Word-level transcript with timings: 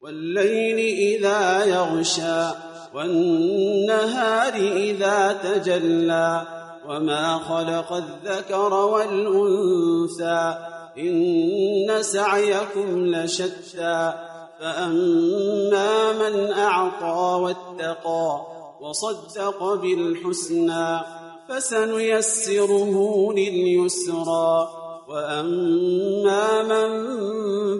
والليل 0.00 0.78
إذا 0.78 1.64
يغشى 1.64 2.46
والنهار 2.94 4.54
إذا 4.54 5.32
تجلى 5.32 6.42
وما 6.88 7.38
خلق 7.38 7.92
الذكر 7.92 8.74
والأنثى 8.74 10.58
إن 10.98 12.02
سعيكم 12.02 13.06
لشتى 13.06 14.12
فأما 14.60 16.12
من 16.12 16.52
أعطى 16.52 17.40
واتقى 17.42 18.46
وصدق 18.80 19.74
بالحسنى 19.74 21.00
فسنيسره 21.48 23.32
لليسرى 23.32 24.68
وأما 25.08 26.62
من 26.62 26.90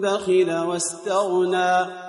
بخل 0.01 0.51
واستغنى 0.67 2.08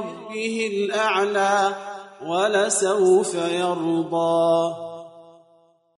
ربه 0.00 0.70
الأعلى 0.72 1.74
ولسوف 2.26 3.34
يرضى 3.34 4.74